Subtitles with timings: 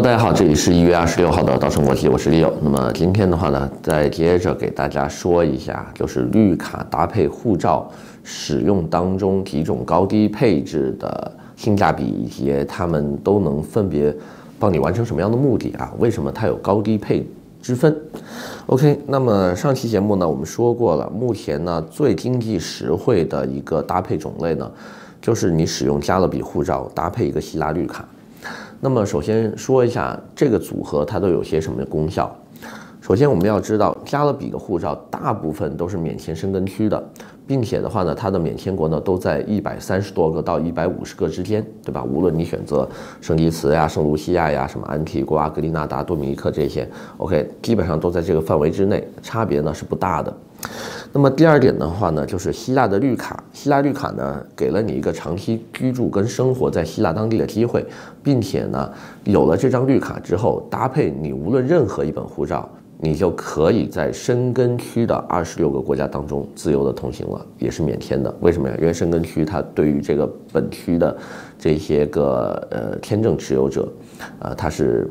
[0.00, 2.52] 大家好，这里是一月二十六号的稻盛国际，我是李友。
[2.62, 7.88] 那么今天的话呢，再接着给大家说一下，就是绿卡搭配护照
[8.24, 14.12] 使用当中几种高低配置的性价比，以及他们都能分别
[14.58, 15.92] 帮你完成什么样的目的啊？
[15.98, 17.24] 为什么它有高低配
[17.60, 17.94] 之分
[18.66, 24.68] ？OK，那么上期节目呢，我们说过了，目前呢最经济实惠的一个搭配种类呢，
[25.20, 28.08] 就是你使用加勒比护照搭配一个希腊绿卡。
[28.84, 32.34] 那么首先说一下这个组合它都有些什么功效。
[33.00, 37.00] 首先我们要知道，加勒比的护照大部分都是免签申根区的，
[37.46, 42.02] 并且的话呢，它的免签国呢都在一百三十多个到一百五十个之间，对吧？
[42.02, 42.88] 无论你选择
[43.20, 46.88] 圣基茨呀、圣卢西亚呀、什么安提瓜、格林纳达、多米尼克这些
[47.18, 50.36] ，OK，基本上都在这个范围之内，差别呢是不大的。
[51.12, 53.44] 那么第二点的话呢，就是希腊的绿卡。
[53.52, 57.84] 希腊绿卡呢，给了你一个长期居住跟生活在希腊当地的机会，
[58.22, 58.90] 并且呢，
[59.24, 62.66] 有了这张绿卡之后，搭配你无论任何一本护照，
[62.98, 68.34] 你就可以在申根区的二十六个国家当中自由的通行了，也是免签的。
[68.40, 68.74] 为什么呀？
[68.80, 71.14] 因为申根区它对于这个本区的
[71.58, 73.86] 这些个呃签证持有者，
[74.38, 75.10] 呃，它是。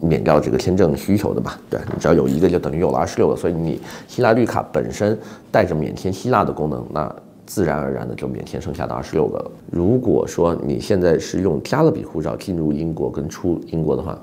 [0.00, 5.18] 免掉这个签证需求的吧，对，你只要有一个就等于有了二十六个，所以你希腊绿卡本身
[5.52, 9.50] 带着免签希腊的功能，那自然而然的就免签剩下的二十六个了。
[9.70, 14.18] 如果说你现在是用加勒比护照进入英国跟出英国的话，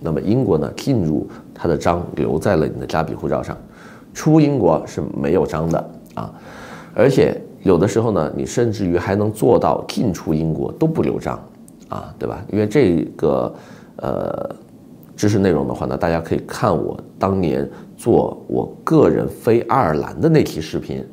[0.00, 3.56] 那么英国呢，进入它的章留在了你的加勒比护照上，
[4.12, 6.30] 出英国是没有章的啊，
[6.94, 11.42] 而且有的时候呢，你甚至于还能做到进出英国都不留章
[11.88, 12.44] 啊，对吧？
[12.52, 13.54] 因为这个
[13.96, 14.50] 呃。
[15.22, 21.06] 知识内容的话呢，大家可以看我当年做我个人飞爱尔兰的那期视频，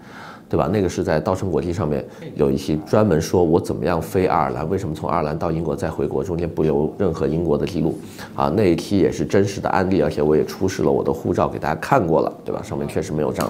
[0.49, 0.67] 对吧？
[0.73, 7.99] 那个是在稻盛国际上面有一期专门说我怎么样飞爱尔兰，为什么从爱尔兰到英国再回国，中间不留任何英国的记录
[8.33, 8.52] 啊？
[8.57, 12.64] 那一期也是真实的案例，而且我也出示了我的护照给大家看过了，对吧？
[12.64, 13.48] 上面确实没有章，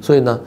[0.00, 0.40] 所以呢。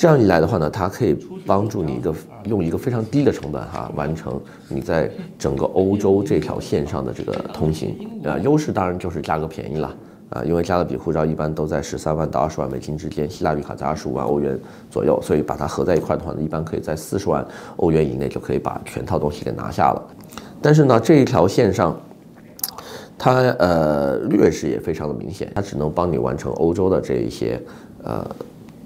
[0.00, 7.94] 这样一来的话呢，它可以帮助你一个用一个非常低的成本哈，完成你在整个欧洲这条线上的这个通行
[8.24, 8.38] 啊。
[8.38, 9.94] 优势当然就是价格便宜了
[10.30, 14.58] 啊，因为加勒比护照一般都在十三万到二十万美金之间，希腊绿卡在二十五万欧元
[14.90, 17.46] 左右，所以把它合在一块的话呢，一般可以在四十万
[17.76, 20.02] 欧元以内就可以把全套东西给拿下了。
[20.62, 21.94] 但是呢，这一条线上，
[23.18, 27.60] 它呃劣势也非常的明显，它只能帮你完成欧洲的这一些
[28.02, 28.26] 呃。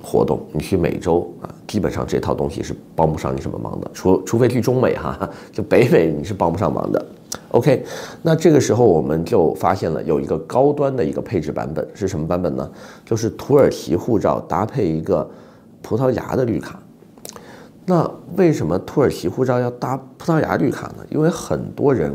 [0.05, 7.07] 活动，你去美洲啊，基本上这套东西是帮不上你什么忙的，除除非去中美哈， 就北美你是帮不上忙的。
[7.49, 7.85] OK，
[8.23, 12.71] 那这个时候我们就发现了有一个高端的一个配置版本是什么版本呢？
[13.05, 15.29] 就是土耳其护照搭配一个
[15.81, 16.79] 葡萄牙的绿卡。
[17.87, 21.05] 那为什么土耳其护照要搭葡萄牙绿卡呢？
[21.11, 22.13] 因为很多人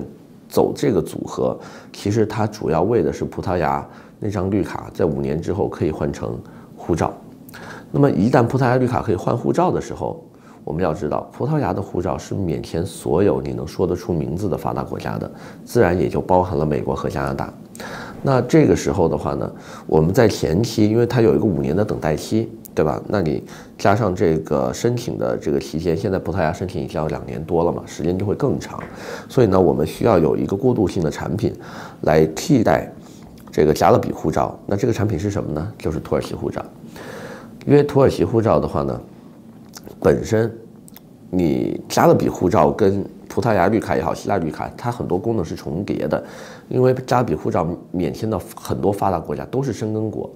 [0.47, 1.57] 走这个组合，
[1.94, 3.88] 其实它主要为的是葡萄牙
[4.19, 6.38] 那张绿卡在五年之后可以换成
[6.75, 7.13] 护照。
[7.91, 10.23] 那么一旦葡萄牙绿卡可以换护照的时候，
[10.63, 15.29] 我们要知道，葡萄牙的护照是免签所有你能说得出名字的发达国家的，
[15.66, 17.51] 自然也就包含了美国和加拿大。
[18.22, 19.51] 那这个时候的话呢，
[19.88, 23.01] 我们在前期，因为它有一个五年的等待期，对吧？
[23.07, 23.44] 那你
[23.77, 28.77] 加上这个申请的这个期间，现在葡萄牙申请已经要两年多了嘛，时间就会更长。
[29.29, 31.53] 所以呢，我们需要有一个过渡性的产品
[32.01, 32.91] 来替代
[33.50, 34.59] 这个加勒比护照。
[34.67, 35.73] 那这个产品是什么呢？
[35.77, 36.63] 就是土耳其护照。
[37.66, 39.00] 因为土耳其护照的话呢，
[40.00, 40.52] 本身
[41.30, 46.24] 你加勒比护照跟葡萄牙绿卡也好，希腊绿卡，它很多功能是重叠的。
[46.68, 50.30] 因为加勒比护照免签的很多发达国家都是申根国，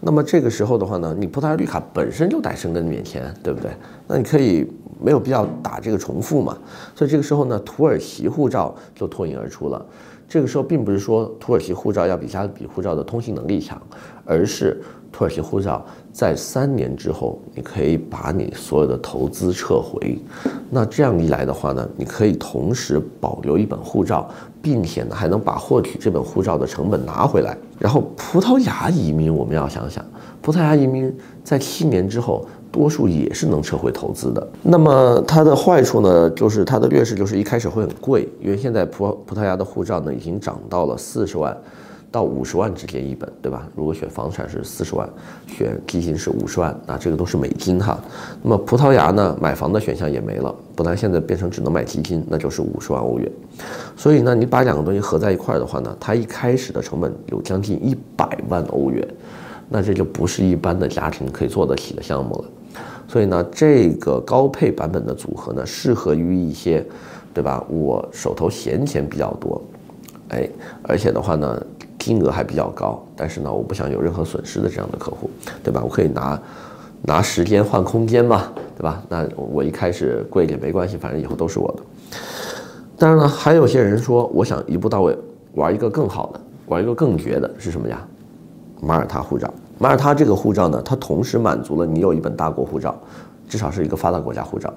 [0.00, 3.70] 那么这个时候的话呢，你葡萄牙绿卡本身就带申根免签，对不对？
[4.08, 4.68] 那你可以
[5.00, 6.58] 没有必要打这个重复嘛。
[6.94, 9.84] 所以这个时候呢，土耳其护照就脱颖而出了。
[10.26, 13.80] 这个时候并不是说土耳其护照要比加勒比护照的通行能力强，
[14.24, 14.82] 而是。
[15.16, 15.80] 土耳其护照
[16.12, 20.18] 在三年之后，你可以把你所有的投资撤回。
[20.68, 24.28] 那这样一来的话呢，你可以同时保留一本护照，
[24.60, 27.56] 并且呢还能把获取这本护照的成本拿回来。
[27.78, 30.04] 然后葡萄牙移民，我们要想想，
[30.42, 34.44] 葡萄牙移民在七年之后，多数也是能撤回投资的。
[34.64, 41.56] 那么它的坏处呢，就是它的劣势就是一开始会很贵，因为现在葡葡萄牙的护照呢已经涨到了四十万。
[42.14, 43.66] 到五十万之间一本，对吧？
[43.74, 45.08] 如果选房产是四十万，
[45.48, 47.98] 选基金是五十万，那这个都是美金哈。
[48.40, 53.28] 那么葡萄牙呢，买房的选项也没了，本来现在变成只能买基金，那就是五十万欧元。
[53.96, 59.04] 所以呢，你把两个东西合在一块儿的话呢，它一开始的成本有将近一百万欧元，
[59.68, 62.44] 那这就不是一般的家庭可以做得起的项目了。
[63.08, 66.86] 所以呢，这个高配版本的组合呢，适合于一些，
[67.34, 67.60] 对吧？
[67.68, 69.60] 我手头闲钱比较多。
[70.28, 70.48] 哎，
[70.84, 71.66] 而且的话呢，
[72.04, 75.30] 金额还比较高，但是呢，我不想有任何损失的这样的客户，
[75.62, 75.80] 对吧？
[75.82, 76.38] 我可以拿
[77.00, 79.02] 拿时间换空间嘛，对吧？
[79.08, 82.18] 那我一开始贵一点没关系，反正以后都是我的。
[82.98, 85.16] 当然呢，还有些人说，我想一步到位
[85.54, 88.06] 玩一个更好的，玩一个更绝的，是什么呀？
[88.82, 89.50] 马耳他护照。
[89.78, 92.94] 马耳他这个护照呢，它同时满足了你有一本大国护照，
[93.48, 94.70] 至少是一个发达国家护照，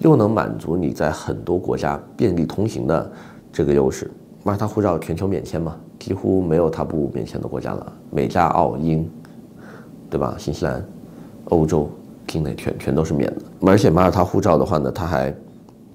[0.00, 3.10] 又能满足你在很多国家便利通行的
[3.50, 4.10] 这个优势。
[4.48, 7.92] 马耳他护照全球免签嘛，几乎没有它不免签的国家了。
[8.10, 9.06] 美加澳英，
[10.08, 10.36] 对吧？
[10.38, 10.82] 新西兰、
[11.50, 11.90] 欧洲
[12.26, 13.42] 境内全全都是免的。
[13.66, 15.34] 而且马耳他护照的话呢，它还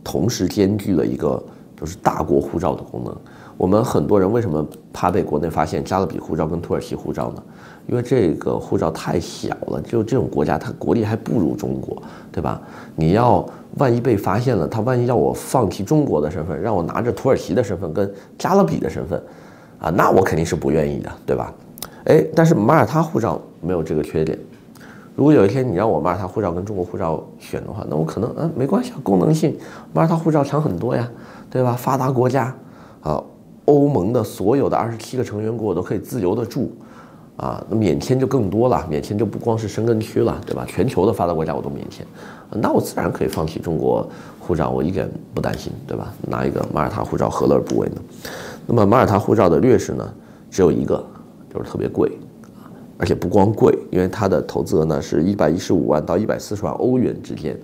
[0.03, 1.43] 同时兼具了一个
[1.75, 3.17] 就是大国护照的功能。
[3.57, 4.63] 我们很多人为什么
[4.93, 7.43] 怕被国内发现加勒比护照跟土耳其护照呢？
[7.87, 12.01] 因为这个护照太小了，就这种国家，它国力还不如中国，
[12.31, 12.61] 对吧？
[12.95, 13.45] 你要
[13.77, 19.21] 万一被发现了，他万一要我放弃中国的身份，让我拿着土耳其的身份跟加勒比的身份，
[19.79, 21.53] 啊，那我肯定是不愿意的，对吧？
[22.05, 24.37] 哎，但是马耳他护照没有这个缺点。
[25.15, 29.55] 如果有一天你让我马耳他护照跟中国护照选的话，那我可能嗯没关系，功能性
[29.93, 31.09] 马耳他护照强很多呀，
[31.49, 31.73] 对吧？
[31.73, 32.55] 发达国家，
[33.01, 33.21] 啊，
[33.65, 36.71] 欧盟的所有的二十七个成员国我都可以自由的住。
[37.37, 40.63] 啊，那免签就更多了，免签就不光是申根区了，对吧？
[40.67, 42.05] 全球的发达国家我都免签，
[42.51, 44.07] 那我自然可以放弃中国
[44.39, 46.13] 护照，我一点不担心，对吧？
[46.27, 48.01] 拿一个马耳他护照何乐而不为呢？
[48.67, 50.13] 那么马耳他护照的劣势呢，
[50.51, 51.03] 只有一个，
[51.51, 52.11] 就是特别贵，
[52.97, 57.59] 而且不光贵，因为它的投资额呢是一百一十五万到一百四十万欧元之间，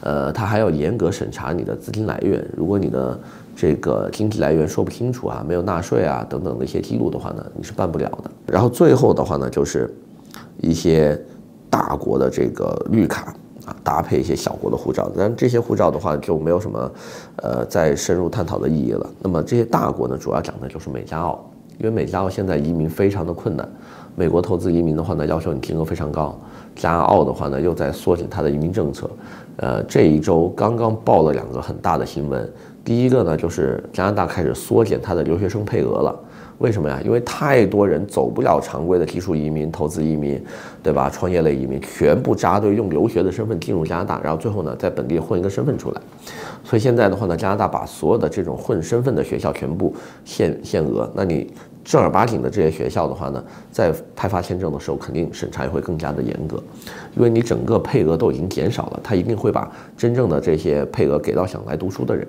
[0.00, 3.18] 呃，它还要严格审查你的资金来源，如果你的
[3.54, 8.30] 这个经济来源说不清楚啊，没有纳税啊等等的一些记录的话呢，你是办不了的。
[8.46, 9.92] 然后最后的话呢，就是
[10.60, 11.20] 一些
[11.68, 13.34] 大国的这个绿卡
[13.66, 15.10] 啊，搭配一些小国的护照。
[15.16, 16.92] 但这些护照的话就没有什么
[17.36, 19.06] 呃再深入探讨的意义了。
[19.20, 21.44] 那么这些大国呢，主要讲的就是美加澳，
[21.78, 23.68] 因为美加澳现在移民非常的困难，
[24.20, 26.38] 美国投资移民的话呢，要求你金额非常高，
[26.76, 29.08] 加澳的话呢又在缩减它的移民政策。
[29.56, 32.46] 呃，这一周刚刚报了两个很大的新闻。
[32.84, 36.14] 第一个呢，就是加拿大开始缩减它的留学生配额了。
[36.58, 37.00] 为什么呀？
[37.02, 40.38] 因为太多人走不了常规的技术移民、投资移民，
[40.82, 41.08] 对吧？
[41.08, 46.00] 创业类移民全部扎堆用留学的身份进入加拿大，然后最后呢，在本地混一个身份出来。
[46.62, 49.94] 所以现在的话呢，加拿大把所有的这种混身份的学校全部
[50.26, 51.10] 限限额。
[51.14, 51.50] 那你
[51.84, 56.62] 正儿八经的这些学校的话呢，在派发签证的时候，肯定审查也会更加的严格，
[57.16, 62.26] 因为你整个配额都已经减少了，他一定会把真正的这些配额给到想来读书的人。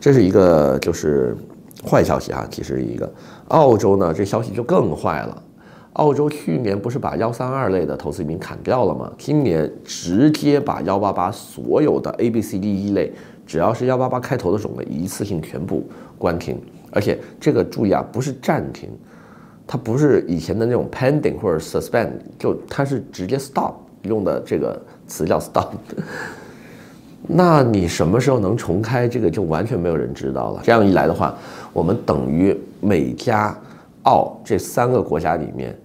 [0.00, 1.36] 这是一个就是。
[1.84, 3.12] 坏消息啊，其实一个
[3.48, 5.42] 澳洲呢，这消息就更坏了。
[5.94, 9.12] 澳洲去年不是把幺三二类的投资移民砍掉了吗？
[9.18, 13.12] 今年直接把幺八八所有的 A、B、C、D、E 类，
[13.44, 15.82] 只要是幺八八开头的种类，一次性全部
[16.16, 16.56] 关停。
[16.92, 18.88] 而且这个注意啊，不是暂停，
[19.66, 23.72] 它不是以前的那种 pending 或者 suspend，就它是直接 stop
[24.02, 25.68] 用的这个词叫 stop。
[27.26, 29.08] 那你什么时候能重开？
[29.08, 30.60] 这个就完全没有人知道了。
[30.62, 31.34] 这样一来的话，
[31.72, 33.56] 我们等于美加
[34.02, 35.76] 澳这三个国家里面，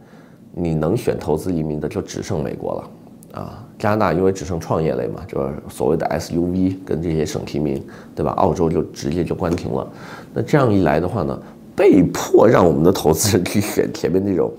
[0.53, 2.89] 你能选投资移民的就只剩美国了
[3.37, 3.63] 啊。
[3.77, 8.31] 加拿大因为只剩创业类嘛，就是所谓的 SUV 跟这些省提名，对吧？
[8.31, 9.87] 澳洲就直接就关停了。
[10.33, 11.39] 那这样一来的话呢，
[11.75, 14.51] 被迫让我们的投资人去选前面那种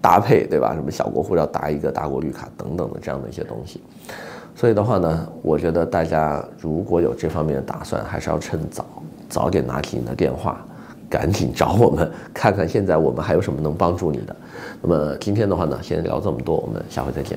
[0.00, 0.74] 搭配，对吧？
[0.74, 3.80] 什么小国护照搭一个大国绿卡等等的这样的一些东西。
[4.54, 8.86] 所以的话呢，我觉得大家如果有这方面的打算，还是要趁早，
[9.28, 10.64] 早点拿起你的电话，
[11.10, 14.36] 赶紧找我们，看看现在我们还有什么能帮助你的。
[14.80, 17.36] 那么今天的话呢，先聊这么多，我们下回再见。